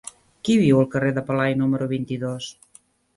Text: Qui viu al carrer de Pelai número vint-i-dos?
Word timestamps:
Qui 0.47 0.53
viu 0.61 0.79
al 0.83 0.87
carrer 0.95 1.11
de 1.17 1.23
Pelai 1.27 1.53
número 1.59 1.89
vint-i-dos? 1.91 2.49